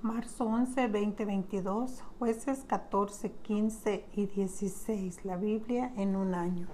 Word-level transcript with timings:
Marzo 0.00 0.46
11, 0.46 0.88
2022, 0.88 2.02
jueces 2.18 2.64
14, 2.66 3.32
15 3.32 4.06
y 4.14 4.26
16, 4.28 5.26
la 5.26 5.36
Biblia 5.36 5.92
en 5.98 6.16
un 6.16 6.34
año. 6.34 6.68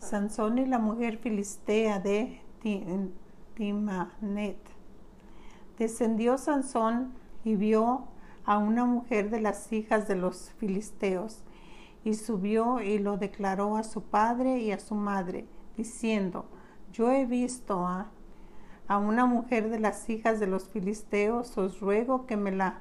Sansón 0.00 0.58
y 0.58 0.66
la 0.66 0.80
mujer 0.80 1.18
filistea 1.18 2.00
de 2.00 2.40
Timanet. 3.54 4.58
Descendió 5.78 6.38
Sansón 6.38 7.12
y 7.44 7.54
vio 7.54 8.08
a 8.44 8.58
una 8.58 8.84
mujer 8.84 9.30
de 9.30 9.40
las 9.40 9.72
hijas 9.72 10.08
de 10.08 10.16
los 10.16 10.50
filisteos, 10.58 11.44
y 12.02 12.14
subió 12.14 12.80
y 12.80 12.98
lo 12.98 13.16
declaró 13.16 13.76
a 13.76 13.84
su 13.84 14.02
padre 14.02 14.58
y 14.58 14.72
a 14.72 14.80
su 14.80 14.96
madre, 14.96 15.46
diciendo, 15.76 16.46
yo 16.90 17.12
he 17.12 17.26
visto 17.26 17.86
a 17.86 18.10
a 18.88 18.98
una 18.98 19.26
mujer 19.26 19.68
de 19.70 19.80
las 19.80 20.08
hijas 20.08 20.40
de 20.40 20.46
los 20.46 20.68
filisteos, 20.68 21.56
os 21.58 21.80
ruego 21.80 22.26
que 22.26 22.36
me 22.36 22.52
la 22.52 22.80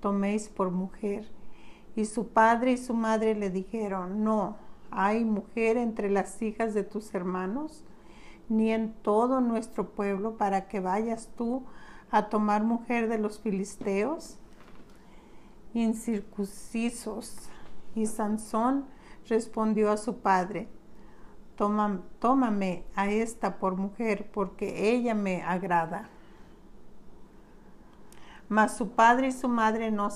toméis 0.00 0.48
por 0.48 0.70
mujer. 0.70 1.28
Y 1.94 2.04
su 2.04 2.28
padre 2.28 2.72
y 2.72 2.76
su 2.76 2.94
madre 2.94 3.34
le 3.34 3.50
dijeron, 3.50 4.22
no, 4.22 4.56
hay 4.90 5.24
mujer 5.24 5.76
entre 5.76 6.10
las 6.10 6.40
hijas 6.42 6.74
de 6.74 6.84
tus 6.84 7.14
hermanos, 7.14 7.84
ni 8.48 8.70
en 8.70 8.92
todo 8.92 9.40
nuestro 9.40 9.90
pueblo, 9.90 10.36
para 10.36 10.68
que 10.68 10.80
vayas 10.80 11.30
tú 11.36 11.64
a 12.10 12.28
tomar 12.28 12.62
mujer 12.62 13.08
de 13.08 13.18
los 13.18 13.40
filisteos 13.40 14.38
incircuncisos. 15.74 17.48
Y 17.94 18.06
Sansón 18.06 18.86
respondió 19.28 19.90
a 19.90 19.96
su 19.96 20.18
padre, 20.18 20.68
tómame 21.56 22.84
a 22.94 23.08
esta 23.08 23.58
por 23.58 23.76
mujer, 23.76 24.30
porque 24.32 24.92
ella 24.92 25.14
me 25.14 25.42
agrada. 25.42 26.08
Mas 28.48 28.76
su 28.76 28.90
padre 28.90 29.28
y 29.28 29.32
su 29.32 29.48
madre 29.48 29.90
no 29.90 30.08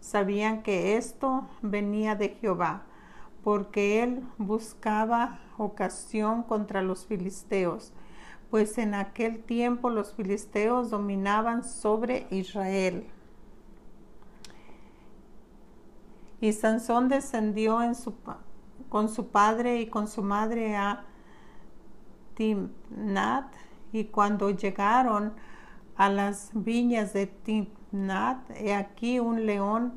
sabían 0.00 0.62
que 0.62 0.96
esto 0.96 1.48
venía 1.62 2.14
de 2.14 2.30
Jehová, 2.30 2.82
porque 3.42 4.02
él 4.02 4.22
buscaba 4.38 5.40
ocasión 5.58 6.42
contra 6.42 6.82
los 6.82 7.06
filisteos, 7.06 7.92
pues 8.50 8.78
en 8.78 8.94
aquel 8.94 9.42
tiempo 9.42 9.90
los 9.90 10.12
filisteos 10.12 10.90
dominaban 10.90 11.64
sobre 11.64 12.26
Israel. 12.30 13.08
Y 16.40 16.52
Sansón 16.52 17.08
descendió 17.08 17.82
en 17.82 17.94
su 17.94 18.12
con 18.92 19.08
su 19.08 19.28
padre 19.28 19.80
y 19.80 19.86
con 19.86 20.06
su 20.06 20.22
madre 20.22 20.76
a 20.76 21.06
Timnat 22.34 23.50
y 23.90 24.04
cuando 24.04 24.50
llegaron 24.50 25.32
a 25.96 26.10
las 26.10 26.50
viñas 26.52 27.14
de 27.14 27.26
Timnat, 27.26 28.50
he 28.50 28.74
aquí 28.74 29.18
un 29.18 29.46
león 29.46 29.94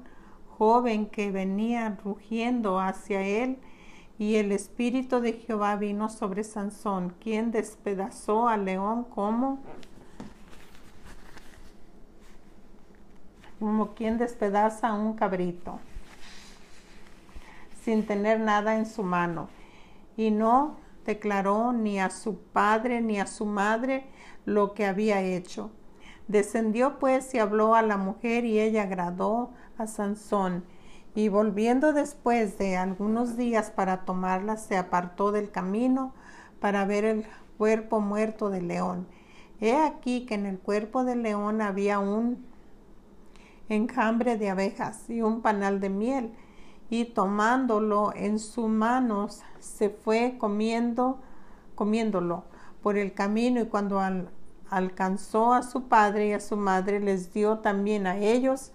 joven 0.57 1.07
que 1.07 1.29
venía 1.29 1.97
rugiendo 2.05 2.79
hacia 2.79 3.21
él 3.21 3.57
y 4.17 4.35
el 4.35 4.53
espíritu 4.53 5.19
de 5.19 5.33
Jehová 5.33 5.75
vino 5.75 6.07
sobre 6.07 6.45
Sansón, 6.45 7.15
quien 7.19 7.51
despedazó 7.51 8.47
al 8.47 8.63
león 8.63 9.03
como 9.03 9.59
como 13.59 13.93
quien 13.93 14.17
despedaza 14.17 14.87
a 14.87 14.93
un 14.93 15.15
cabrito 15.15 15.81
sin 17.85 18.07
tener 18.07 18.39
nada 18.39 18.75
en 18.75 18.87
su 18.87 19.03
mano. 19.03 19.47
Y 20.17 20.31
no 20.31 20.77
declaró 21.05 21.71
ni 21.71 21.99
a 21.99 22.09
su 22.09 22.39
padre 22.39 22.99
ni 22.99 23.19
a 23.19 23.27
su 23.27 23.45
madre 23.45 24.07
lo 24.43 24.73
que 24.73 24.87
había 24.87 25.21
hecho. 25.21 25.69
Descendió 26.27 26.97
pues 26.97 27.31
y 27.35 27.37
habló 27.37 27.75
a 27.75 27.83
la 27.83 27.97
mujer 27.97 28.43
y 28.43 28.59
ella 28.59 28.83
agradó 28.83 29.51
a 29.77 29.85
Sansón. 29.85 30.65
Y 31.13 31.29
volviendo 31.29 31.93
después 31.93 32.57
de 32.57 32.75
algunos 32.75 33.37
días 33.37 33.69
para 33.69 34.03
tomarla, 34.03 34.57
se 34.57 34.77
apartó 34.77 35.31
del 35.31 35.51
camino 35.51 36.13
para 36.59 36.85
ver 36.85 37.05
el 37.05 37.25
cuerpo 37.59 38.01
muerto 38.01 38.49
del 38.49 38.67
león. 38.67 39.07
He 39.61 39.77
aquí 39.77 40.25
que 40.25 40.33
en 40.33 40.47
el 40.47 40.57
cuerpo 40.57 41.03
del 41.03 41.21
león 41.21 41.61
había 41.61 41.99
un 41.99 42.47
enjambre 43.69 44.37
de 44.37 44.49
abejas 44.49 45.07
y 45.07 45.21
un 45.21 45.41
panal 45.41 45.79
de 45.79 45.89
miel 45.89 46.33
y 46.89 47.05
tomándolo 47.05 48.13
en 48.15 48.39
sus 48.39 48.67
manos 48.67 49.41
se 49.59 49.89
fue 49.89 50.37
comiendo, 50.37 51.19
comiéndolo 51.75 52.43
por 52.83 52.97
el 52.97 53.13
camino 53.13 53.61
y 53.61 53.65
cuando 53.65 54.01
alcanzó 54.69 55.53
a 55.53 55.63
su 55.63 55.87
padre 55.87 56.27
y 56.27 56.33
a 56.33 56.39
su 56.39 56.57
madre 56.57 56.99
les 56.99 57.33
dio 57.33 57.59
también 57.59 58.07
a 58.07 58.17
ellos 58.17 58.71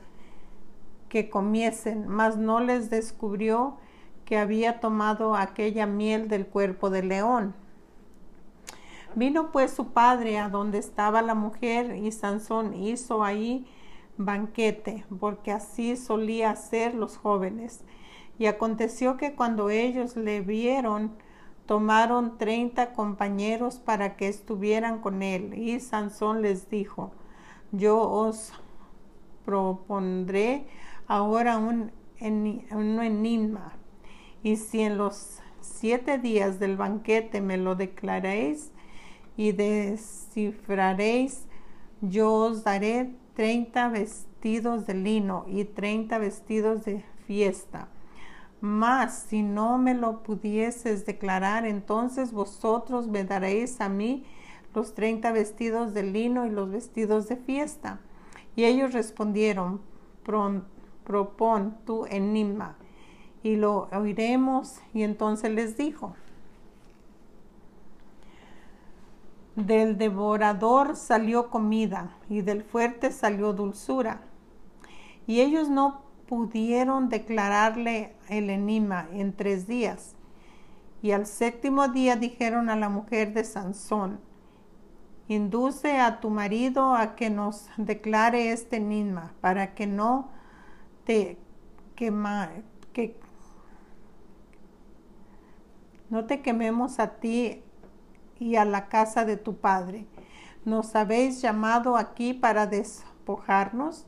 que 1.09 1.31
comiesen, 1.31 2.09
mas 2.09 2.37
no 2.37 2.61
les 2.61 2.91
descubrió 2.91 3.77
que 4.25 4.39
había 4.39 4.81
tomado 4.81 5.35
aquella 5.35 5.87
miel 5.87 6.29
del 6.29 6.47
cuerpo 6.47 6.89
del 6.89 7.09
león. 7.09 7.55
Vino 9.17 9.51
pues 9.51 9.73
su 9.73 9.89
padre 9.89 10.39
a 10.39 10.49
donde 10.49 10.79
estaba 10.79 11.21
la 11.21 11.35
mujer 11.35 11.97
y 11.97 12.13
Sansón 12.13 12.75
hizo 12.75 13.25
ahí 13.25 13.67
banquete, 14.17 15.05
porque 15.19 15.51
así 15.51 15.97
solía 15.97 16.51
hacer 16.51 16.95
los 16.95 17.17
jóvenes. 17.17 17.83
Y 18.41 18.47
aconteció 18.47 19.19
que 19.19 19.35
cuando 19.35 19.69
ellos 19.69 20.17
le 20.17 20.41
vieron, 20.41 21.13
tomaron 21.67 22.39
treinta 22.39 22.95
compañeros 22.95 23.79
para 23.79 24.17
que 24.17 24.29
estuvieran 24.29 25.03
con 25.03 25.23
él. 25.23 25.53
Y 25.59 25.79
Sansón 25.79 26.41
les 26.41 26.71
dijo, 26.71 27.13
yo 27.71 28.01
os 28.01 28.55
propondré 29.45 30.65
ahora 31.07 31.59
un, 31.59 31.93
un 32.23 33.03
enigma. 33.03 33.75
Y 34.43 34.57
si 34.57 34.81
en 34.81 34.97
los 34.97 35.41
siete 35.61 36.17
días 36.17 36.59
del 36.59 36.79
banquete 36.79 37.43
me 37.43 37.59
lo 37.59 37.75
declaréis 37.75 38.73
y 39.37 39.53
descifraréis, 39.53 41.45
yo 42.01 42.33
os 42.33 42.65
daré 42.65 43.15
treinta 43.35 43.91
vestidos 43.91 44.87
de 44.87 44.95
lino 44.95 45.45
y 45.47 45.65
treinta 45.65 46.17
vestidos 46.17 46.87
de 46.87 47.05
fiesta 47.27 47.91
mas 48.61 49.27
si 49.29 49.43
no 49.43 49.79
me 49.79 49.95
lo 49.95 50.23
pudieses 50.23 51.07
declarar, 51.07 51.67
entonces 51.67 52.33
vosotros 52.33 53.09
me 53.09 53.25
daréis 53.25 53.81
a 53.81 53.89
mí 53.89 54.25
los 54.75 54.95
treinta 54.95 55.33
vestidos 55.33 55.95
de 55.95 56.03
lino 56.03 56.47
y 56.47 56.51
los 56.51 56.71
vestidos 56.71 57.29
de 57.29 57.37
fiesta. 57.37 58.01
Y 58.57 58.65
ellos 58.65 58.93
respondieron, 58.93 59.81
propon 61.05 61.77
tu 61.85 62.05
enigma 62.07 62.77
y 63.43 63.57
lo 63.57 63.89
oiremos. 63.93 64.81
Y 64.93 65.03
entonces 65.03 65.51
les 65.51 65.77
dijo, 65.77 66.15
del 69.57 69.99
devorador 69.99 70.97
salió 70.97 71.51
comida 71.51 72.17
y 72.29 72.43
del 72.43 72.63
fuerte 72.63 73.11
salió 73.11 73.53
dulzura. 73.53 74.23
Y 75.27 75.41
ellos 75.41 75.69
no 75.69 76.03
pudieron 76.31 77.09
declararle 77.09 78.15
el 78.29 78.51
enigma 78.51 79.09
en 79.13 79.33
tres 79.33 79.67
días. 79.67 80.15
Y 81.03 81.11
al 81.11 81.27
séptimo 81.27 81.89
día 81.89 82.15
dijeron 82.15 82.71
a 82.71 82.77
la 82.77 82.89
mujer 82.89 83.35
de 83.35 83.43
Sansón, 83.43 84.21
induce 85.27 85.99
a 85.99 86.21
tu 86.21 86.31
marido 86.31 86.95
a 86.95 87.17
que 87.17 87.31
nos 87.31 87.69
declare 87.77 88.53
este 88.53 88.77
enigma 88.77 89.35
para 89.41 89.75
que 89.75 89.89
no 89.89 90.31
te 91.05 91.37
quema, 91.97 92.51
que 92.93 93.19
no 96.11 96.27
te 96.27 96.43
quememos 96.43 97.01
a 97.01 97.17
ti 97.17 97.65
y 98.39 98.55
a 98.55 98.65
la 98.65 98.87
casa 98.89 99.25
de 99.25 99.37
tu 99.37 99.57
padre. 99.57 100.07
Nos 100.65 100.95
habéis 100.95 101.43
llamado 101.43 101.97
aquí 101.97 102.35
para 102.35 102.69
despojarnos 102.69 104.07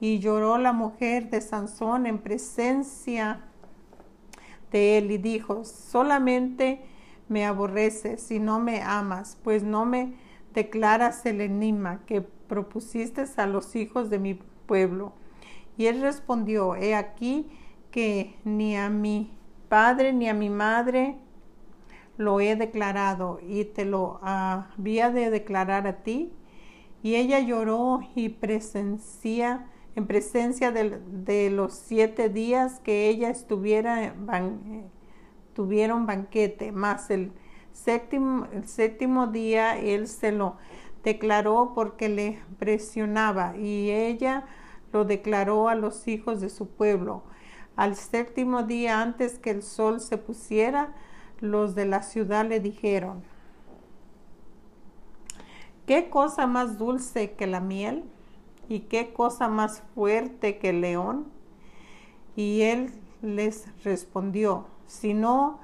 y 0.00 0.18
lloró 0.20 0.58
la 0.58 0.72
mujer 0.72 1.30
de 1.30 1.40
Sansón 1.40 2.06
en 2.06 2.18
presencia 2.18 3.44
de 4.70 4.98
él 4.98 5.10
y 5.10 5.18
dijo, 5.18 5.64
solamente 5.64 6.82
me 7.28 7.44
aborreces 7.44 8.30
y 8.30 8.38
no 8.38 8.60
me 8.60 8.82
amas, 8.82 9.38
pues 9.42 9.62
no 9.62 9.84
me 9.84 10.14
declaras 10.54 11.26
el 11.26 11.40
enigma 11.40 12.00
que 12.06 12.20
propusiste 12.22 13.24
a 13.36 13.46
los 13.46 13.76
hijos 13.76 14.10
de 14.10 14.18
mi 14.18 14.34
pueblo. 14.66 15.12
Y 15.76 15.86
él 15.86 16.00
respondió, 16.00 16.74
he 16.74 16.94
aquí 16.94 17.48
que 17.90 18.36
ni 18.44 18.76
a 18.76 18.88
mi 18.90 19.32
padre 19.68 20.12
ni 20.12 20.28
a 20.28 20.34
mi 20.34 20.50
madre 20.50 21.16
lo 22.16 22.40
he 22.40 22.56
declarado 22.56 23.38
y 23.46 23.64
te 23.64 23.84
lo 23.84 24.18
había 24.22 25.10
de 25.10 25.30
declarar 25.30 25.86
a 25.86 26.02
ti. 26.02 26.32
Y 27.02 27.14
ella 27.14 27.38
lloró 27.38 28.00
y 28.16 28.30
presencia 28.30 29.66
en 29.96 30.06
presencia 30.06 30.70
de, 30.70 31.50
los 31.50 31.74
siete 31.74 32.28
días 32.28 32.80
que 32.80 33.08
ella 33.08 33.30
estuviera, 33.30 34.14
tuvieron 35.54 36.06
banquete, 36.06 36.72
más 36.72 37.10
el 37.10 37.32
séptimo, 37.72 38.46
el 38.52 38.68
séptimo 38.68 39.26
día 39.26 39.78
él 39.78 40.06
se 40.08 40.32
lo 40.32 40.56
declaró 41.02 41.72
porque 41.74 42.08
le 42.08 42.40
presionaba 42.58 43.56
y 43.56 43.90
ella 43.90 44.44
lo 44.92 45.04
declaró 45.04 45.68
a 45.68 45.74
los 45.74 46.08
hijos 46.08 46.40
de 46.40 46.48
su 46.48 46.68
pueblo. 46.68 47.22
Al 47.76 47.94
séptimo 47.94 48.64
día 48.64 49.00
antes 49.00 49.38
que 49.38 49.50
el 49.50 49.62
sol 49.62 50.00
se 50.00 50.18
pusiera, 50.18 50.94
los 51.40 51.74
de 51.74 51.86
la 51.86 52.02
ciudad 52.02 52.46
le 52.46 52.60
dijeron, 52.60 53.22
¿qué 55.86 56.10
cosa 56.10 56.46
más 56.46 56.78
dulce 56.78 57.32
que 57.32 57.46
la 57.46 57.60
miel? 57.60 58.04
¿Y 58.68 58.80
qué 58.80 59.12
cosa 59.12 59.48
más 59.48 59.82
fuerte 59.94 60.58
que 60.58 60.70
el 60.70 60.82
león? 60.82 61.26
Y 62.36 62.62
él 62.62 62.92
les 63.22 63.66
respondió, 63.82 64.66
si 64.86 65.14
no 65.14 65.58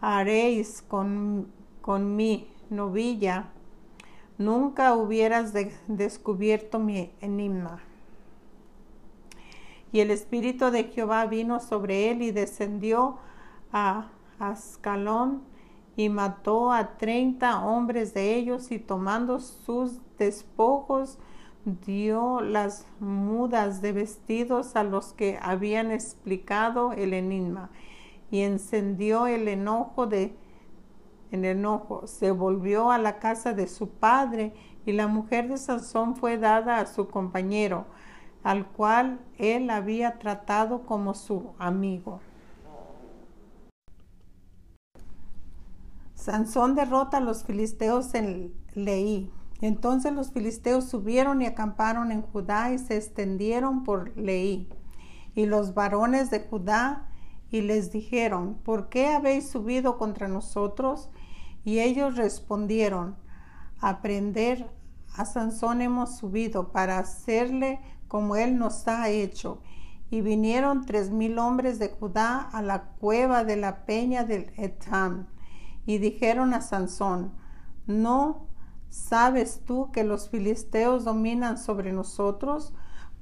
haréis 0.00 0.82
con, 0.82 1.52
con 1.80 2.16
mi 2.16 2.48
novilla, 2.70 3.50
nunca 4.38 4.94
hubieras 4.94 5.52
descubierto 5.86 6.78
mi 6.78 7.10
enigma. 7.20 7.80
Y 9.92 10.00
el 10.00 10.10
Espíritu 10.10 10.70
de 10.70 10.84
Jehová 10.84 11.24
vino 11.26 11.60
sobre 11.60 12.10
él 12.10 12.22
y 12.22 12.30
descendió 12.30 13.18
a 13.72 14.08
Ascalón 14.38 15.42
y 15.96 16.08
mató 16.08 16.72
a 16.72 16.98
treinta 16.98 17.64
hombres 17.64 18.14
de 18.14 18.36
ellos 18.36 18.70
y 18.70 18.78
tomando 18.78 19.40
sus 19.40 19.98
despojos 20.18 21.18
dio 21.84 22.40
las 22.40 22.86
mudas 23.00 23.82
de 23.82 23.92
vestidos 23.92 24.76
a 24.76 24.84
los 24.84 25.12
que 25.12 25.38
habían 25.42 25.90
explicado 25.90 26.92
el 26.92 27.14
enigma 27.14 27.70
y 28.30 28.42
encendió 28.42 29.26
el 29.26 29.48
enojo 29.48 30.06
de 30.06 30.34
el 31.30 31.44
enojo 31.44 32.06
se 32.06 32.30
volvió 32.30 32.90
a 32.90 32.98
la 32.98 33.18
casa 33.18 33.52
de 33.52 33.68
su 33.68 33.90
padre 33.90 34.54
y 34.86 34.92
la 34.92 35.08
mujer 35.08 35.48
de 35.48 35.58
Sansón 35.58 36.16
fue 36.16 36.38
dada 36.38 36.78
a 36.78 36.86
su 36.86 37.08
compañero 37.08 37.84
al 38.42 38.66
cual 38.66 39.20
él 39.36 39.68
había 39.68 40.18
tratado 40.18 40.86
como 40.86 41.14
su 41.14 41.52
amigo. 41.58 42.20
Sansón 46.14 46.74
derrota 46.74 47.18
a 47.18 47.20
los 47.20 47.44
filisteos 47.44 48.14
en 48.14 48.52
Leí. 48.74 49.30
Entonces 49.60 50.12
los 50.12 50.30
filisteos 50.30 50.88
subieron 50.88 51.42
y 51.42 51.46
acamparon 51.46 52.12
en 52.12 52.22
Judá 52.22 52.72
y 52.72 52.78
se 52.78 52.96
extendieron 52.96 53.84
por 53.84 54.16
Leí. 54.16 54.68
Y 55.34 55.46
los 55.46 55.74
varones 55.74 56.30
de 56.30 56.40
Judá 56.40 57.08
y 57.50 57.62
les 57.62 57.90
dijeron, 57.90 58.58
¿por 58.62 58.88
qué 58.88 59.08
habéis 59.08 59.48
subido 59.48 59.98
contra 59.98 60.28
nosotros? 60.28 61.10
Y 61.64 61.80
ellos 61.80 62.16
respondieron, 62.16 63.16
a 63.80 64.02
prender 64.02 64.70
a 65.14 65.24
Sansón 65.24 65.80
hemos 65.80 66.16
subido 66.16 66.72
para 66.72 66.98
hacerle 66.98 67.80
como 68.06 68.36
él 68.36 68.58
nos 68.58 68.86
ha 68.88 69.08
hecho. 69.08 69.60
Y 70.10 70.20
vinieron 70.20 70.86
tres 70.86 71.10
mil 71.10 71.38
hombres 71.38 71.78
de 71.78 71.88
Judá 71.88 72.40
a 72.40 72.62
la 72.62 72.84
cueva 72.98 73.44
de 73.44 73.56
la 73.56 73.84
peña 73.84 74.24
del 74.24 74.52
Etam. 74.56 75.26
Y 75.86 75.98
dijeron 75.98 76.54
a 76.54 76.60
Sansón, 76.60 77.32
¿no 77.86 78.47
sabes 78.90 79.62
tú 79.64 79.90
que 79.92 80.04
los 80.04 80.28
filisteos 80.28 81.04
dominan 81.04 81.58
sobre 81.58 81.92
nosotros? 81.92 82.72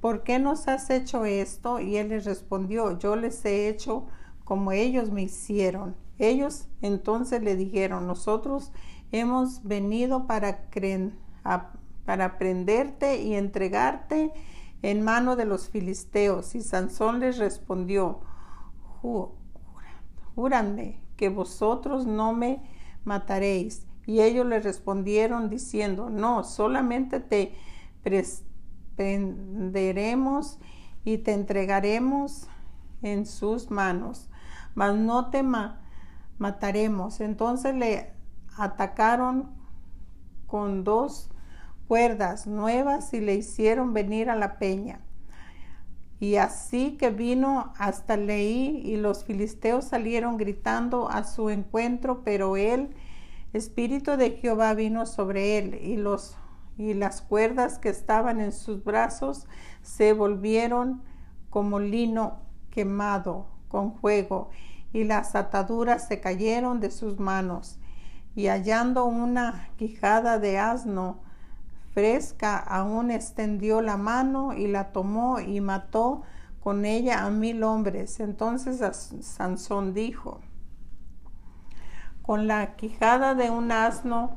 ¿Por 0.01 0.23
qué 0.23 0.39
nos 0.39 0.67
has 0.67 0.89
hecho 0.89 1.25
esto? 1.25 1.79
Y 1.79 1.97
él 1.97 2.09
les 2.09 2.25
respondió, 2.25 2.97
yo 2.99 3.15
les 3.15 3.43
he 3.45 3.67
hecho 3.67 4.07
como 4.43 4.71
ellos 4.71 5.11
me 5.11 5.23
hicieron. 5.23 5.95
Ellos 6.19 6.67
entonces 6.81 7.43
le 7.43 7.55
dijeron, 7.55 8.07
nosotros 8.07 8.71
hemos 9.11 9.63
venido 9.63 10.27
para, 10.27 10.69
para 12.05 12.37
prenderte 12.37 13.21
y 13.21 13.35
entregarte 13.35 14.31
en 14.81 15.01
mano 15.01 15.35
de 15.35 15.45
los 15.45 15.69
filisteos. 15.69 16.55
Y 16.55 16.61
Sansón 16.61 17.19
les 17.19 17.37
respondió, 17.37 18.19
júranme 20.35 21.01
que 21.15 21.29
vosotros 21.29 22.05
no 22.05 22.33
me 22.33 22.61
mataréis. 23.03 23.86
Y 24.07 24.21
ellos 24.21 24.45
le 24.47 24.59
respondieron 24.61 25.49
diciendo, 25.49 26.09
no, 26.09 26.45
solamente 26.45 27.19
te 27.19 27.53
prenderemos 28.95 30.59
y 31.03 31.17
te 31.19 31.33
entregaremos 31.33 32.47
en 33.01 33.25
sus 33.25 33.69
manos, 33.69 34.29
mas 34.75 34.95
no 34.95 35.29
te 35.29 35.43
mataremos. 36.37 37.19
Entonces 37.19 37.75
le 37.75 38.13
atacaron 38.55 39.51
con 40.47 40.85
dos 40.85 41.29
cuerdas 41.89 42.47
nuevas 42.47 43.13
y 43.13 43.19
le 43.19 43.35
hicieron 43.35 43.93
venir 43.93 44.29
a 44.29 44.37
la 44.37 44.57
peña. 44.57 45.01
Y 46.19 46.37
así 46.37 46.97
que 46.97 47.09
vino 47.09 47.73
hasta 47.77 48.15
Leí 48.17 48.81
y 48.85 48.95
los 48.95 49.25
filisteos 49.25 49.83
salieron 49.85 50.37
gritando 50.37 51.09
a 51.09 51.25
su 51.25 51.49
encuentro, 51.49 52.23
pero 52.23 52.55
el 52.57 52.95
Espíritu 53.53 54.17
de 54.17 54.31
Jehová 54.31 54.73
vino 54.73 55.05
sobre 55.05 55.57
él 55.57 55.79
y 55.81 55.97
los 55.97 56.37
y 56.77 56.93
las 56.93 57.21
cuerdas 57.21 57.79
que 57.79 57.89
estaban 57.89 58.39
en 58.39 58.51
sus 58.51 58.83
brazos 58.83 59.47
se 59.81 60.13
volvieron 60.13 61.01
como 61.49 61.79
lino 61.79 62.39
quemado 62.69 63.47
con 63.67 63.95
fuego 63.95 64.51
y 64.93 65.03
las 65.03 65.35
ataduras 65.35 66.07
se 66.07 66.21
cayeron 66.21 66.79
de 66.79 66.91
sus 66.91 67.19
manos 67.19 67.79
y 68.35 68.47
hallando 68.47 69.05
una 69.05 69.69
quijada 69.77 70.37
de 70.37 70.59
asno 70.59 71.19
fresca, 71.93 72.59
aún 72.59 73.09
extendió 73.09 73.81
la 73.81 73.97
mano 73.97 74.53
y 74.53 74.67
la 74.67 74.91
tomó 74.91 75.39
y 75.39 75.59
mató 75.61 76.21
con 76.59 76.85
ella 76.85 77.25
a 77.25 77.31
mil 77.31 77.63
hombres. 77.63 78.19
Entonces 78.19 78.83
Sansón 79.21 79.95
dijo, 79.95 80.39
con 82.27 82.45
la 82.45 82.75
quijada 82.75 83.35
de 83.35 83.49
un 83.49 83.71
asno, 83.71 84.31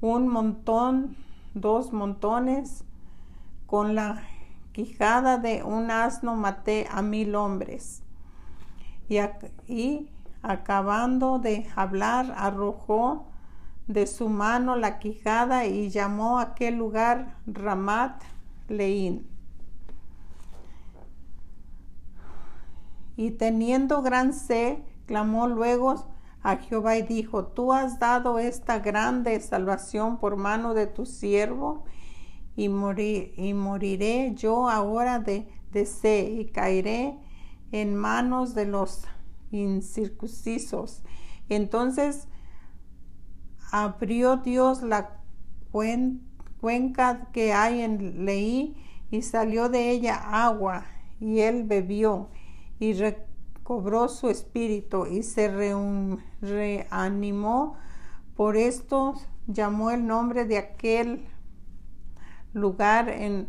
un 0.00 0.26
montón, 0.26 1.16
dos 1.54 1.92
montones, 1.92 2.84
con 3.66 3.94
la 3.94 4.24
quijada 4.72 5.38
de 5.38 5.62
un 5.62 5.92
asno 5.92 6.34
maté 6.34 6.88
a 6.90 7.00
mil 7.00 7.36
hombres. 7.36 8.02
Y, 9.08 10.10
acabando 10.42 11.38
de 11.38 11.70
hablar, 11.76 12.34
arrojó 12.36 13.28
de 13.86 14.08
su 14.08 14.28
mano 14.28 14.74
la 14.74 14.98
quijada 14.98 15.64
y 15.64 15.90
llamó 15.90 16.40
a 16.40 16.42
aquel 16.42 16.74
lugar 16.74 17.36
Ramat 17.46 18.20
Leín. 18.66 19.28
Y 23.16 23.30
teniendo 23.30 24.02
gran 24.02 24.32
sed, 24.32 24.78
clamó 25.06 25.46
luego 25.46 26.17
a 26.42 26.56
Jehová 26.56 26.96
y 26.96 27.02
dijo, 27.02 27.46
tú 27.46 27.72
has 27.72 27.98
dado 27.98 28.38
esta 28.38 28.78
grande 28.78 29.38
salvación 29.40 30.18
por 30.18 30.36
mano 30.36 30.74
de 30.74 30.86
tu 30.86 31.06
siervo, 31.06 31.84
y, 32.56 32.68
moriré 32.68 34.34
yo 34.34 34.68
ahora 34.68 35.20
de, 35.20 35.46
de 35.70 35.86
sed, 35.86 36.40
y 36.40 36.46
caeré 36.46 37.16
en 37.70 37.94
manos 37.94 38.54
de 38.54 38.66
los 38.66 39.04
incircuncisos. 39.52 41.02
Entonces 41.48 42.26
abrió 43.70 44.38
Dios 44.38 44.82
la 44.82 45.20
cuenca 45.70 47.28
que 47.32 47.52
hay 47.52 47.82
en 47.82 48.24
Leí 48.24 48.76
y 49.10 49.22
salió 49.22 49.68
de 49.68 49.90
ella 49.90 50.16
agua 50.16 50.84
y 51.20 51.40
él 51.40 51.64
bebió 51.64 52.28
y 52.78 52.94
recobró 53.68 54.08
su 54.08 54.30
espíritu 54.30 55.04
y 55.04 55.22
se 55.22 55.46
reanimó. 56.40 57.76
Por 58.34 58.56
esto 58.56 59.20
llamó 59.46 59.90
el 59.90 60.06
nombre 60.06 60.46
de 60.46 60.56
aquel 60.56 61.26
lugar 62.54 63.10
en, 63.10 63.46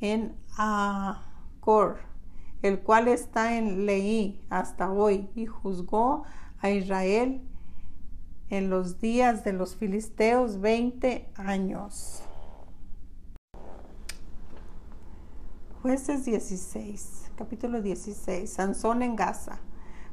en 0.00 0.34
Acor, 0.56 1.98
el 2.62 2.80
cual 2.80 3.08
está 3.08 3.58
en 3.58 3.84
Leí 3.84 4.40
hasta 4.48 4.90
hoy, 4.90 5.28
y 5.34 5.44
juzgó 5.44 6.22
a 6.60 6.70
Israel 6.70 7.42
en 8.48 8.70
los 8.70 8.98
días 8.98 9.44
de 9.44 9.52
los 9.52 9.76
filisteos 9.76 10.58
veinte 10.58 11.30
años. 11.34 12.22
Jueces 15.82 16.26
16, 16.26 17.30
capítulo 17.36 17.80
16, 17.80 18.52
Sansón 18.52 19.00
en 19.00 19.16
Gaza. 19.16 19.60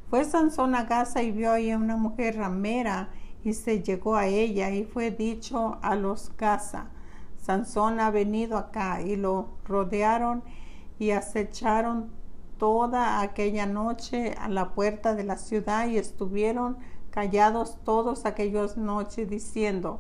Fue 0.09 0.24
Sansón 0.24 0.75
a 0.75 0.86
Gaza 0.86 1.21
y 1.24 1.31
vio 1.31 1.51
ahí 1.51 1.71
a 1.71 1.77
una 1.77 1.97
mujer 1.97 2.38
ramera 2.38 3.09
y 3.43 3.51
se 3.51 3.83
llegó 3.83 4.15
a 4.15 4.27
ella 4.27 4.69
y 4.69 4.86
fue 4.86 5.12
dicho 5.12 5.77
a 5.81 5.95
los 5.95 6.31
Gaza, 6.38 6.86
Sansón 7.36 8.00
ha 8.00 8.12
venido 8.12 8.57
acá 8.57 9.01
y 9.01 9.17
lo 9.17 9.57
rodearon 9.65 10.41
y 11.00 11.12
acecharon 11.12 12.12
toda 12.57 13.19
aquella 13.19 13.65
noche 13.65 14.36
a 14.39 14.47
la 14.47 14.74
puerta 14.74 15.15
de 15.15 15.25
la 15.25 15.36
ciudad 15.36 15.89
y 15.89 15.97
estuvieron 15.97 16.77
callados 17.09 17.77
todos 17.83 18.25
aquellos 18.25 18.77
noches, 18.77 19.29
diciendo, 19.29 20.00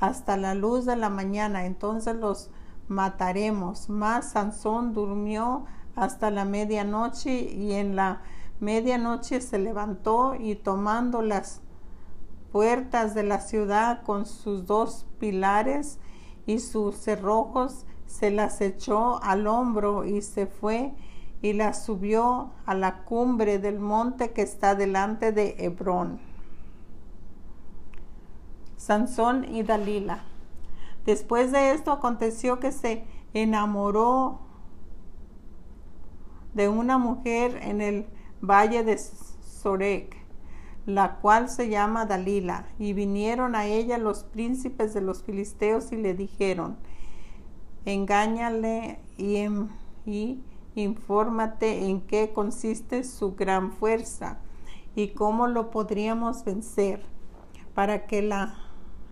hasta 0.00 0.38
la 0.38 0.54
luz 0.54 0.86
de 0.86 0.96
la 0.96 1.10
mañana, 1.10 1.66
entonces 1.66 2.16
los 2.16 2.50
mataremos. 2.92 3.88
Mas 3.88 4.30
Sansón 4.30 4.92
durmió 4.92 5.64
hasta 5.96 6.30
la 6.30 6.44
medianoche 6.44 7.32
y 7.32 7.72
en 7.72 7.96
la 7.96 8.22
medianoche 8.60 9.40
se 9.40 9.58
levantó 9.58 10.34
y 10.34 10.54
tomando 10.54 11.20
las 11.20 11.60
puertas 12.52 13.14
de 13.14 13.24
la 13.24 13.40
ciudad 13.40 14.02
con 14.02 14.26
sus 14.26 14.66
dos 14.66 15.06
pilares 15.18 15.98
y 16.46 16.58
sus 16.58 16.96
cerrojos, 16.96 17.86
se 18.06 18.30
las 18.30 18.60
echó 18.60 19.22
al 19.22 19.46
hombro 19.46 20.04
y 20.04 20.20
se 20.22 20.46
fue 20.46 20.92
y 21.40 21.54
las 21.54 21.84
subió 21.84 22.50
a 22.66 22.74
la 22.74 23.02
cumbre 23.04 23.58
del 23.58 23.80
monte 23.80 24.32
que 24.32 24.42
está 24.42 24.74
delante 24.74 25.32
de 25.32 25.56
Hebrón. 25.58 26.20
Sansón 28.76 29.44
y 29.44 29.62
Dalila. 29.62 30.31
Después 31.04 31.52
de 31.52 31.72
esto 31.72 31.92
aconteció 31.92 32.60
que 32.60 32.72
se 32.72 33.04
enamoró 33.34 34.40
de 36.54 36.68
una 36.68 36.98
mujer 36.98 37.58
en 37.62 37.80
el 37.80 38.06
valle 38.40 38.84
de 38.84 38.98
Sorek, 38.98 40.16
la 40.86 41.16
cual 41.16 41.48
se 41.48 41.68
llama 41.68 42.06
Dalila, 42.06 42.66
y 42.78 42.92
vinieron 42.92 43.54
a 43.54 43.66
ella 43.66 43.98
los 43.98 44.24
príncipes 44.24 44.94
de 44.94 45.00
los 45.00 45.22
filisteos 45.22 45.92
y 45.92 45.96
le 45.96 46.14
dijeron, 46.14 46.76
engáñale 47.84 49.00
y, 49.16 49.46
y 50.04 50.42
infórmate 50.74 51.86
en 51.86 52.00
qué 52.02 52.32
consiste 52.32 53.04
su 53.04 53.34
gran 53.34 53.72
fuerza 53.72 54.38
y 54.94 55.08
cómo 55.08 55.46
lo 55.46 55.70
podríamos 55.70 56.44
vencer, 56.44 57.04
para 57.74 58.06
que 58.06 58.22
la 58.22 58.54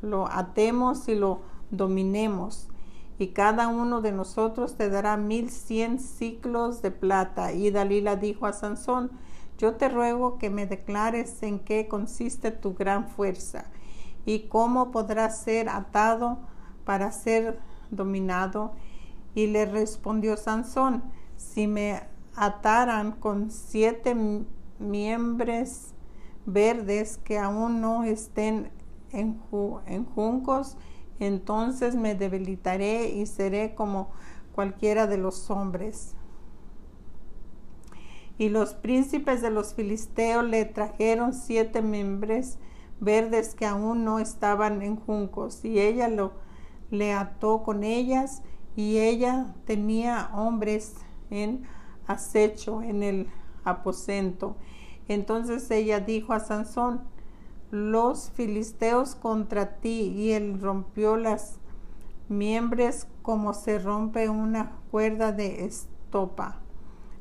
lo 0.03 0.27
atemos 0.31 1.09
y 1.09 1.15
lo 1.15 1.41
dominemos. 1.71 2.69
Y 3.19 3.29
cada 3.29 3.69
uno 3.69 4.01
de 4.01 4.13
nosotros 4.13 4.77
te 4.77 4.89
dará 4.89 5.17
mil 5.17 5.51
cien 5.51 5.99
ciclos 5.99 6.81
de 6.83 6.91
plata. 6.91 7.53
Y 7.53 7.71
Dalila 7.71 8.17
dijo 8.17 8.47
a 8.47 8.53
Sansón, 8.53 9.11
yo 9.59 9.75
te 9.75 9.91
ruego 9.91 10.39
que 10.39 10.49
me 10.49 10.67
declares 10.67 11.43
en 11.43 11.59
qué 11.59 11.87
consiste 11.87 12.51
tu 12.51 12.75
gran 12.75 13.09
fuerza 13.09 13.67
y 14.25 14.49
cómo 14.49 14.91
podrás 14.91 15.43
ser 15.43 15.69
atado 15.69 16.39
para 16.85 17.13
ser 17.13 17.59
dominado. 17.91 18.73
Y 19.35 19.49
le 19.49 19.67
respondió 19.67 20.37
Sansón, 20.37 21.03
si 21.37 21.67
me 21.67 22.03
ataran 22.37 23.13
con 23.13 23.51
siete 23.51 24.17
miembros 24.79 25.93
verdes 26.47 27.19
que 27.19 27.39
aún 27.39 27.81
no 27.81 28.05
estén 28.05 28.71
en, 29.13 29.39
juncos, 30.15 30.77
entonces 31.21 31.95
me 31.95 32.15
debilitaré 32.15 33.11
y 33.11 33.27
seré 33.27 33.75
como 33.75 34.11
cualquiera 34.55 35.07
de 35.07 35.19
los 35.19 35.51
hombres. 35.51 36.15
Y 38.39 38.49
los 38.49 38.75
príncipes 38.75 39.43
de 39.43 39.51
los 39.51 39.75
filisteos 39.75 40.45
le 40.45 40.65
trajeron 40.65 41.35
siete 41.35 41.83
membres 41.83 42.59
verdes 42.99 43.55
que 43.55 43.67
aún 43.67 44.05
no 44.05 44.19
estaban 44.19 44.83
en 44.83 44.97
juncos, 44.97 45.65
y 45.65 45.79
ella 45.79 46.09
lo 46.09 46.33
le 46.91 47.13
ató 47.13 47.63
con 47.63 47.85
ellas, 47.85 48.43
y 48.77 48.99
ella 48.99 49.55
tenía 49.65 50.31
hombres 50.35 50.95
en 51.31 51.67
acecho 52.07 52.83
en 52.83 53.03
el 53.03 53.29
aposento. 53.65 54.57
Entonces 55.09 55.71
ella 55.71 56.01
dijo 56.01 56.33
a 56.33 56.41
Sansón, 56.41 57.03
los 57.71 58.31
filisteos 58.31 59.15
contra 59.15 59.77
ti 59.77 60.13
y 60.17 60.33
él 60.33 60.61
rompió 60.61 61.17
las 61.17 61.61
miembros 62.29 63.07
como 63.23 63.55
se 63.55 63.79
rompe 63.79 64.29
una 64.29 64.73
cuerda 64.91 65.33
de 65.33 65.65
estopa 65.65 66.61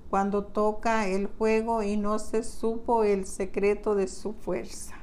cuando 0.10 0.46
toca 0.46 1.08
el 1.08 1.28
fuego 1.28 1.84
y 1.84 1.98
no 1.98 2.18
se 2.18 2.44
supo 2.44 3.04
el 3.04 3.26
secreto 3.26 3.94
de 3.94 4.08
su 4.08 4.34
fuerza. 4.34 4.96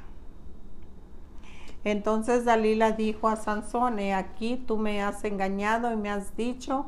Entonces 1.84 2.44
Dalila 2.44 2.90
dijo 2.90 3.28
a 3.28 3.36
Sansón, 3.36 4.00
he 4.00 4.12
aquí 4.12 4.56
tú 4.56 4.76
me 4.76 5.00
has 5.00 5.22
engañado 5.22 5.92
y 5.92 5.96
me 5.96 6.10
has 6.10 6.36
dicho 6.36 6.86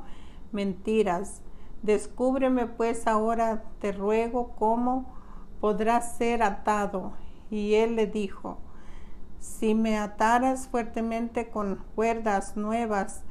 mentiras. 0.50 1.42
Descúbreme 1.82 2.66
pues 2.66 3.06
ahora, 3.06 3.62
te 3.78 3.92
ruego, 3.92 4.56
cómo 4.58 5.14
podrás 5.60 6.16
ser 6.16 6.42
atado 6.42 7.12
y 7.50 7.74
él 7.74 7.96
le 7.96 8.06
dijo, 8.06 8.58
si 9.40 9.74
me 9.74 9.98
ataras 9.98 10.68
fuertemente 10.68 11.48
con 11.48 11.82
cuerdas 11.94 12.56
nuevas 12.56 13.22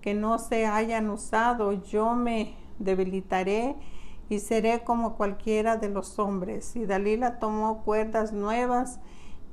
que 0.00 0.14
no 0.14 0.38
se 0.38 0.66
hayan 0.66 1.10
usado, 1.10 1.72
yo 1.72 2.14
me 2.14 2.54
debilitaré 2.78 3.76
y 4.28 4.40
seré 4.40 4.84
como 4.84 5.16
cualquiera 5.16 5.76
de 5.76 5.88
los 5.88 6.18
hombres. 6.18 6.76
Y 6.76 6.86
Dalila 6.86 7.38
tomó 7.38 7.82
cuerdas 7.82 8.32
nuevas 8.32 9.00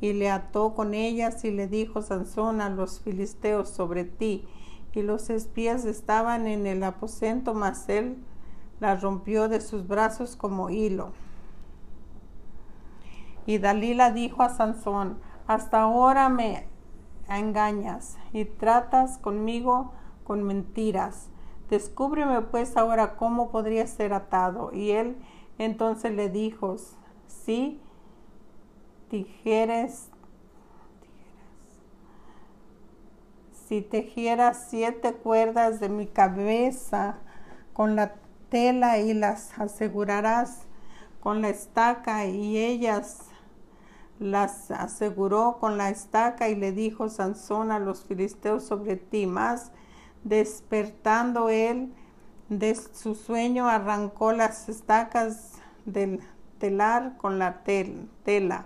y 0.02 0.14
le 0.14 0.30
ató 0.30 0.74
con 0.74 0.94
ellas 0.94 1.44
y 1.46 1.52
le 1.52 1.68
dijo 1.68 2.02
Sansón 2.02 2.62
a 2.62 2.70
los 2.70 3.00
filisteos 3.00 3.70
sobre 3.70 4.04
ti. 4.04 4.46
Y 4.94 5.02
los 5.02 5.30
espías 5.30 5.86
estaban 5.86 6.46
en 6.46 6.68
el 6.68 6.84
aposento, 6.84 7.54
mas 7.54 7.90
él 7.90 8.18
la 8.80 8.96
rompió 8.96 9.48
de 9.48 9.62
sus 9.62 9.88
brazos 9.88 10.36
como 10.36 10.70
hilo. 10.70 11.14
Y 13.46 13.58
Dalila 13.58 14.12
dijo 14.12 14.44
a 14.44 14.50
Sansón, 14.50 15.20
hasta 15.48 15.82
ahora 15.82 16.30
me 16.30 16.68
engañas 17.28 18.18
y 18.32 18.46
tratas 18.46 19.18
conmigo 19.18 19.94
con 20.24 20.44
mentiras. 20.44 21.30
Descúbreme 21.70 22.42
pues 22.42 22.78
ahora 22.78 23.16
cómo 23.16 23.50
podría 23.52 23.88
ser 23.88 24.14
atado. 24.14 24.72
Y 24.74 24.92
él 24.92 25.18
entonces 25.58 26.14
le 26.14 26.30
dijo, 26.30 26.78
si 27.28 27.82
tijeres, 29.10 30.10
si 33.68 33.82
tejieras 33.82 34.68
siete 34.70 35.14
cuerdas 35.14 35.80
de 35.80 35.90
mi 35.90 36.08
cabeza 36.08 37.18
con 37.74 37.96
la 37.96 38.16
tela 38.50 39.00
y 39.00 39.14
las 39.14 39.58
asegurarás 39.60 40.68
con 41.20 41.42
la 41.42 41.50
estaca 41.50 42.26
y 42.26 42.58
ellas 42.58 43.33
las 44.20 44.72
aseguró 44.72 45.58
con 45.60 45.78
la 45.78 45.90
estaca 45.90 46.50
y 46.50 46.56
le 46.56 46.72
dijo 46.72 47.10
Sansón 47.10 47.72
a 47.72 47.80
los 47.80 48.06
filisteos 48.06 48.64
sobre 48.64 48.96
ti. 48.96 49.26
Más 49.26 49.72
despertando 50.24 51.50
él 51.50 51.94
de 52.50 52.76
su 52.76 53.16
sueño, 53.16 53.68
arrancó 53.68 54.32
las 54.32 54.70
estacas 54.70 55.54
del 55.86 56.20
telar 56.60 57.18
con 57.18 57.40
la 57.40 57.64
tela. 57.64 58.66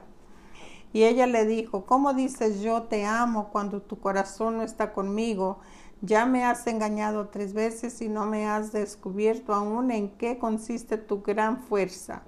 Y 0.93 1.03
ella 1.03 1.27
le 1.27 1.45
dijo, 1.45 1.85
¿cómo 1.85 2.13
dices 2.13 2.61
yo 2.61 2.83
te 2.83 3.05
amo 3.05 3.49
cuando 3.51 3.81
tu 3.81 3.99
corazón 3.99 4.57
no 4.57 4.63
está 4.63 4.93
conmigo? 4.93 5.59
Ya 6.01 6.25
me 6.25 6.43
has 6.45 6.67
engañado 6.67 7.29
tres 7.29 7.53
veces 7.53 8.01
y 8.01 8.09
no 8.09 8.25
me 8.25 8.47
has 8.47 8.71
descubierto 8.71 9.53
aún 9.53 9.91
en 9.91 10.09
qué 10.09 10.37
consiste 10.37 10.97
tu 10.97 11.21
gran 11.21 11.59
fuerza. 11.59 12.23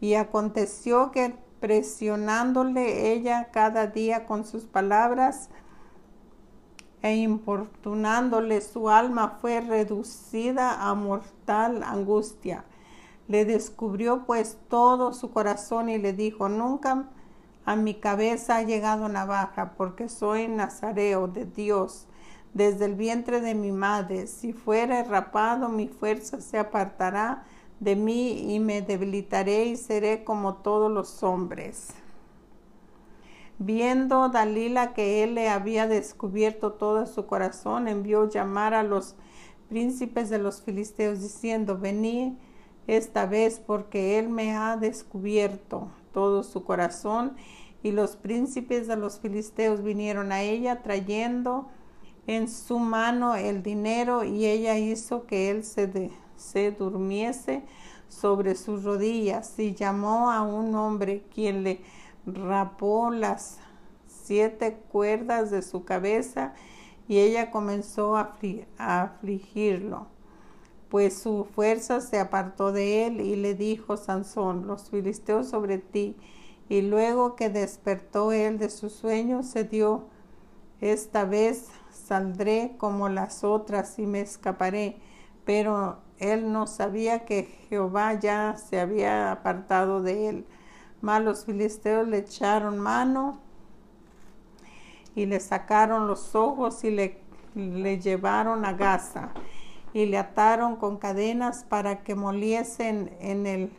Y 0.00 0.14
aconteció 0.14 1.10
que 1.10 1.34
presionándole 1.60 3.12
ella 3.12 3.48
cada 3.52 3.86
día 3.86 4.26
con 4.26 4.44
sus 4.44 4.64
palabras 4.64 5.50
e 7.02 7.16
importunándole 7.16 8.60
su 8.60 8.90
alma 8.90 9.38
fue 9.40 9.60
reducida 9.60 10.88
a 10.88 10.94
mortal 10.94 11.82
angustia. 11.82 12.64
Le 13.28 13.44
descubrió 13.44 14.24
pues 14.26 14.58
todo 14.68 15.12
su 15.12 15.30
corazón 15.30 15.88
y 15.88 15.98
le 15.98 16.12
dijo, 16.12 16.48
nunca 16.48 17.08
a 17.64 17.76
mi 17.76 17.94
cabeza 17.94 18.56
ha 18.56 18.62
llegado 18.62 19.08
navaja, 19.08 19.74
porque 19.76 20.08
soy 20.08 20.48
nazareo 20.48 21.28
de 21.28 21.44
Dios 21.44 22.06
desde 22.54 22.86
el 22.86 22.94
vientre 22.94 23.40
de 23.40 23.54
mi 23.54 23.72
madre. 23.72 24.26
Si 24.26 24.52
fuera 24.52 25.04
rapado, 25.04 25.68
mi 25.68 25.86
fuerza 25.86 26.40
se 26.40 26.58
apartará 26.58 27.44
de 27.80 27.96
mí 27.96 28.54
y 28.54 28.60
me 28.60 28.82
debilitaré 28.82 29.66
y 29.66 29.76
seré 29.76 30.24
como 30.24 30.56
todos 30.56 30.90
los 30.90 31.22
hombres. 31.22 31.94
Viendo 33.58 34.28
Dalila 34.28 34.94
que 34.94 35.24
él 35.24 35.34
le 35.34 35.48
había 35.48 35.88
descubierto 35.88 36.72
todo 36.72 37.06
su 37.06 37.26
corazón, 37.26 37.88
envió 37.88 38.28
llamar 38.28 38.74
a 38.74 38.82
los 38.82 39.16
príncipes 39.68 40.30
de 40.30 40.38
los 40.38 40.62
filisteos 40.62 41.20
diciendo, 41.20 41.76
venid 41.76 42.34
esta 42.86 43.26
vez 43.26 43.60
porque 43.64 44.18
él 44.18 44.28
me 44.28 44.56
ha 44.56 44.76
descubierto 44.76 45.88
todo 46.12 46.42
su 46.42 46.64
corazón. 46.64 47.36
Y 47.82 47.92
los 47.92 48.16
príncipes 48.16 48.88
de 48.88 48.96
los 48.96 49.20
filisteos 49.20 49.82
vinieron 49.82 50.32
a 50.32 50.42
ella 50.42 50.82
trayendo 50.82 51.68
en 52.28 52.46
su 52.46 52.78
mano 52.78 53.36
el 53.36 53.62
dinero 53.62 54.22
y 54.22 54.44
ella 54.44 54.76
hizo 54.76 55.24
que 55.24 55.50
él 55.50 55.64
se, 55.64 56.10
se 56.36 56.70
durmiese 56.72 57.62
sobre 58.08 58.54
sus 58.54 58.84
rodillas 58.84 59.58
y 59.58 59.74
llamó 59.74 60.30
a 60.30 60.42
un 60.42 60.74
hombre 60.74 61.24
quien 61.34 61.64
le 61.64 61.80
rapó 62.26 63.10
las 63.10 63.56
siete 64.06 64.76
cuerdas 64.92 65.50
de 65.50 65.62
su 65.62 65.86
cabeza 65.86 66.52
y 67.08 67.18
ella 67.18 67.50
comenzó 67.50 68.18
a, 68.18 68.36
afligirlo, 68.76 70.06
pues 70.90 71.18
su 71.18 71.46
fuerza 71.54 72.02
se 72.02 72.18
apartó 72.18 72.72
de 72.72 73.06
él 73.06 73.22
y 73.22 73.36
le 73.36 73.54
dijo 73.54 73.96
Sansón, 73.96 74.66
los 74.66 74.90
filisteos 74.90 75.48
sobre 75.48 75.78
ti. 75.78 76.14
Y 76.68 76.82
luego 76.82 77.34
que 77.34 77.48
despertó 77.48 78.32
él 78.32 78.58
de 78.58 78.68
su 78.68 78.90
sueño, 78.90 79.42
se 79.42 79.64
dio, 79.64 80.04
esta 80.82 81.24
vez 81.24 81.70
saldré 82.08 82.74
como 82.78 83.08
las 83.10 83.44
otras 83.44 83.98
y 83.98 84.06
me 84.06 84.22
escaparé. 84.22 84.96
Pero 85.44 85.98
él 86.18 86.52
no 86.52 86.66
sabía 86.66 87.24
que 87.24 87.44
Jehová 87.68 88.14
ya 88.14 88.56
se 88.56 88.80
había 88.80 89.30
apartado 89.30 90.02
de 90.02 90.28
él. 90.28 90.46
Mas 91.00 91.22
los 91.22 91.44
filisteos 91.44 92.08
le 92.08 92.18
echaron 92.18 92.78
mano 92.78 93.38
y 95.14 95.26
le 95.26 95.38
sacaron 95.38 96.08
los 96.08 96.34
ojos 96.34 96.82
y 96.84 96.90
le, 96.90 97.20
le 97.54 98.00
llevaron 98.00 98.64
a 98.64 98.72
Gaza 98.72 99.30
y 99.92 100.06
le 100.06 100.18
ataron 100.18 100.76
con 100.76 100.96
cadenas 100.96 101.64
para 101.64 102.02
que 102.02 102.14
moliesen 102.14 103.16
en, 103.20 103.46
el, 103.46 103.72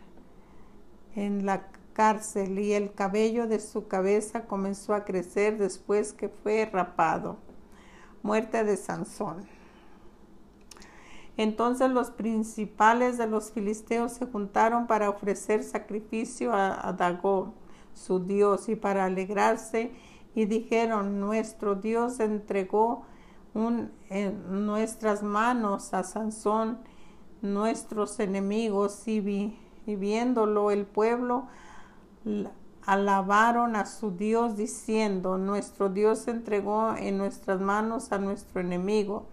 en 1.15 1.45
la 1.45 1.67
cárcel 1.93 2.59
y 2.59 2.73
el 2.73 2.93
cabello 2.93 3.47
de 3.47 3.59
su 3.59 3.87
cabeza 3.87 4.45
comenzó 4.45 4.93
a 4.93 5.03
crecer 5.03 5.57
después 5.57 6.13
que 6.13 6.29
fue 6.29 6.65
rapado. 6.65 7.37
Muerte 8.23 8.63
de 8.63 8.77
Sansón. 8.77 9.47
Entonces 11.37 11.89
los 11.89 12.11
principales 12.11 13.17
de 13.17 13.25
los 13.25 13.51
filisteos 13.51 14.11
se 14.11 14.25
juntaron 14.25 14.87
para 14.87 15.09
ofrecer 15.09 15.63
sacrificio 15.63 16.51
a, 16.53 16.93
Dagón, 16.97 17.53
su 17.93 18.19
dios, 18.19 18.67
y 18.67 18.75
para 18.75 19.05
alegrarse 19.05 19.91
y 20.35 20.45
dijeron, 20.45 21.19
nuestro 21.19 21.75
Dios 21.75 22.19
entregó 22.19 23.05
en 23.55 24.65
nuestras 24.65 25.23
manos 25.23 25.93
a 25.93 26.03
Sansón, 26.03 26.79
nuestros 27.41 28.19
enemigos, 28.19 29.07
y, 29.07 29.55
viéndolo 29.85 30.71
el 30.71 30.85
pueblo 30.85 31.47
alabaron 32.89 33.75
a 33.75 33.85
su 33.85 34.17
Dios 34.17 34.57
diciendo, 34.57 35.37
nuestro 35.37 35.89
Dios 35.89 36.27
entregó 36.27 36.95
en 36.97 37.19
nuestras 37.19 37.61
manos 37.61 38.11
a 38.11 38.17
nuestro 38.17 38.61
enemigo 38.61 39.27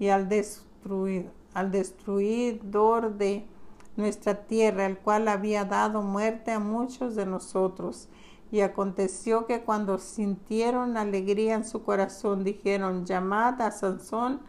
y 0.00 0.08
al 0.08 0.28
destruir, 0.28 1.30
al 1.54 1.70
destruidor 1.70 3.16
de 3.16 3.46
nuestra 3.94 4.46
tierra, 4.46 4.84
el 4.84 4.98
cual 4.98 5.28
había 5.28 5.64
dado 5.64 6.02
muerte 6.02 6.50
a 6.50 6.58
muchos 6.58 7.14
de 7.14 7.24
nosotros. 7.24 8.08
Y 8.50 8.62
aconteció 8.62 9.46
que 9.46 9.60
cuando 9.60 9.98
sintieron 9.98 10.96
alegría 10.96 11.54
en 11.54 11.64
su 11.64 11.84
corazón, 11.84 12.42
dijeron, 12.42 13.06
llamad 13.06 13.62
a 13.62 13.70
Sansón 13.70 14.40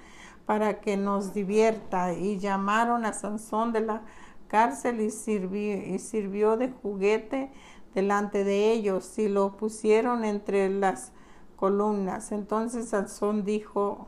para 0.47 0.81
que 0.81 0.97
nos 0.97 1.35
divierta. 1.35 2.15
Y 2.15 2.39
llamaron 2.39 3.05
a 3.05 3.13
Sansón 3.13 3.73
de 3.73 3.81
la 3.81 4.01
cárcel 4.47 5.01
y 5.01 5.11
sirvió, 5.11 5.77
y 5.77 5.99
sirvió 5.99 6.57
de 6.57 6.71
juguete 6.71 7.51
delante 7.93 8.43
de 8.43 8.71
ellos 8.71 9.17
y 9.17 9.27
lo 9.27 9.57
pusieron 9.57 10.23
entre 10.23 10.69
las 10.69 11.11
columnas. 11.55 12.31
Entonces 12.31 12.89
Sansón 12.89 13.43
dijo, 13.43 14.07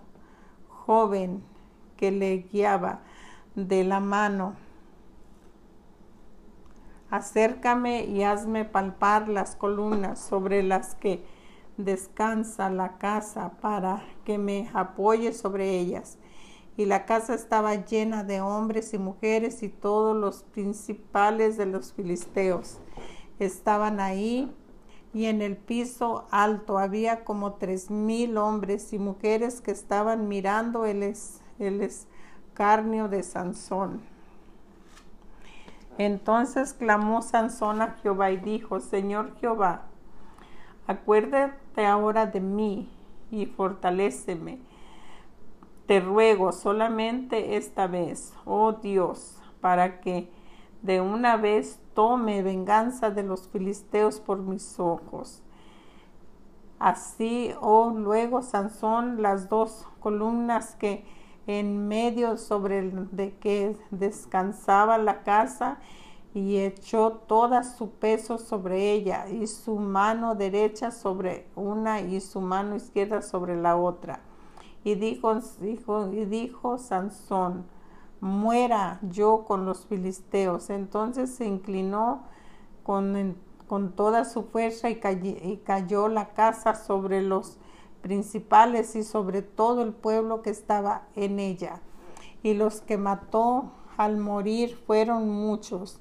joven 0.67 1.43
que 1.97 2.11
le 2.11 2.47
guiaba 2.51 3.01
de 3.55 3.83
la 3.83 3.99
mano, 3.99 4.55
acércame 7.09 8.05
y 8.05 8.23
hazme 8.23 8.65
palpar 8.65 9.27
las 9.27 9.55
columnas 9.55 10.19
sobre 10.19 10.63
las 10.63 10.95
que 10.95 11.23
descansa 11.77 12.69
la 12.69 12.97
casa 12.97 13.51
para 13.61 14.03
que 14.23 14.37
me 14.37 14.69
apoye 14.73 15.33
sobre 15.33 15.77
ellas. 15.77 16.17
Y 16.77 16.85
la 16.85 17.05
casa 17.05 17.33
estaba 17.33 17.75
llena 17.75 18.23
de 18.23 18.39
hombres 18.39 18.93
y 18.93 18.97
mujeres 18.97 19.61
y 19.61 19.67
todos 19.69 20.15
los 20.15 20.43
principales 20.43 21.57
de 21.57 21.65
los 21.65 21.91
filisteos 21.93 22.79
estaban 23.45 23.99
ahí 23.99 24.51
y 25.13 25.25
en 25.25 25.41
el 25.41 25.57
piso 25.57 26.25
alto 26.31 26.77
había 26.77 27.23
como 27.23 27.53
tres 27.53 27.89
mil 27.89 28.37
hombres 28.37 28.93
y 28.93 28.99
mujeres 28.99 29.61
que 29.61 29.71
estaban 29.71 30.27
mirando 30.27 30.85
el, 30.85 31.13
el 31.59 31.81
escarnio 31.81 33.07
de 33.07 33.23
Sansón. 33.23 34.01
Entonces 35.97 36.73
clamó 36.73 37.21
Sansón 37.21 37.81
a 37.81 37.97
Jehová 38.01 38.31
y 38.31 38.37
dijo, 38.37 38.79
Señor 38.79 39.35
Jehová, 39.39 39.83
acuérdate 40.87 41.85
ahora 41.85 42.25
de 42.25 42.39
mí 42.39 42.89
y 43.29 43.45
fortaléceme. 43.45 44.59
Te 45.85 45.99
ruego 45.99 46.53
solamente 46.53 47.57
esta 47.57 47.87
vez, 47.87 48.33
oh 48.45 48.71
Dios, 48.73 49.37
para 49.59 49.99
que 49.99 50.31
de 50.81 51.01
una 51.01 51.37
vez 51.37 51.79
tome 51.93 52.41
venganza 52.43 53.11
de 53.11 53.23
los 53.23 53.47
filisteos 53.47 54.19
por 54.19 54.39
mis 54.39 54.79
ojos. 54.79 55.43
Así, 56.79 57.53
oh 57.61 57.91
luego 57.91 58.41
Sansón, 58.41 59.21
las 59.21 59.49
dos 59.49 59.85
columnas 59.99 60.75
que 60.75 61.05
en 61.47 61.87
medio 61.87 62.37
sobre 62.37 62.79
el 62.79 63.15
de 63.15 63.35
que 63.37 63.75
descansaba 63.91 64.97
la 64.97 65.23
casa 65.23 65.79
y 66.33 66.57
echó 66.57 67.11
toda 67.27 67.63
su 67.63 67.91
peso 67.91 68.37
sobre 68.37 68.93
ella 68.93 69.27
y 69.27 69.47
su 69.47 69.75
mano 69.75 70.35
derecha 70.35 70.91
sobre 70.91 71.47
una 71.55 72.01
y 72.01 72.21
su 72.21 72.41
mano 72.41 72.75
izquierda 72.75 73.21
sobre 73.21 73.59
la 73.59 73.75
otra. 73.75 74.21
Y 74.83 74.95
dijo, 74.95 75.39
y 76.11 76.25
dijo 76.25 76.77
Sansón, 76.77 77.65
muera 78.21 78.99
yo 79.01 79.43
con 79.45 79.65
los 79.65 79.85
filisteos. 79.87 80.69
Entonces 80.69 81.31
se 81.31 81.45
inclinó 81.45 82.23
con, 82.83 83.35
con 83.67 83.91
toda 83.91 84.23
su 84.25 84.43
fuerza 84.43 84.89
y 84.89 84.99
y 85.43 85.57
cayó 85.65 86.07
la 86.07 86.29
casa 86.29 86.75
sobre 86.75 87.21
los 87.21 87.57
principales 88.01 88.95
y 88.95 89.03
sobre 89.03 89.41
todo 89.41 89.83
el 89.83 89.93
pueblo 89.93 90.41
que 90.41 90.49
estaba 90.49 91.03
en 91.15 91.39
ella. 91.39 91.81
Y 92.43 92.53
los 92.53 92.81
que 92.81 92.97
mató 92.97 93.71
al 93.97 94.17
morir 94.17 94.75
fueron 94.87 95.29
muchos, 95.29 95.99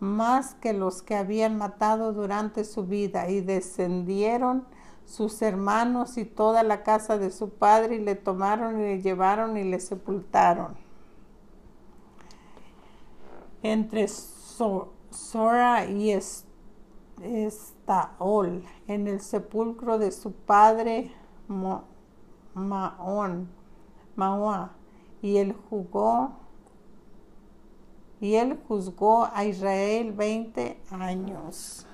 más 0.00 0.54
que 0.54 0.72
los 0.72 1.02
que 1.02 1.16
habían 1.16 1.56
matado 1.56 2.12
durante 2.12 2.64
su 2.64 2.84
vida, 2.84 3.28
y 3.28 3.40
descendieron 3.40 4.64
sus 5.04 5.40
hermanos 5.40 6.18
y 6.18 6.24
toda 6.24 6.62
la 6.62 6.82
casa 6.82 7.18
de 7.18 7.30
su 7.30 7.50
padre, 7.50 7.96
y 7.96 8.00
le 8.00 8.14
tomaron 8.14 8.80
y 8.80 8.82
le 8.82 9.02
llevaron 9.02 9.56
y 9.56 9.64
le 9.64 9.80
sepultaron. 9.80 10.87
Entre 13.62 14.06
Sora 14.08 15.86
y 15.86 16.10
Estaol, 17.22 18.64
en 18.86 19.08
el 19.08 19.20
sepulcro 19.20 19.98
de 19.98 20.12
su 20.12 20.32
padre 20.32 21.12
Maón, 22.54 23.48
y 25.22 25.36
él 25.38 25.54
jugó 25.68 26.32
y 28.20 28.34
él 28.34 28.58
juzgó 28.66 29.28
a 29.32 29.44
Israel 29.44 30.12
20 30.12 30.80
años. 30.90 31.87